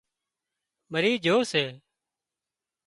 [0.91, 1.63] مرِي جھو سي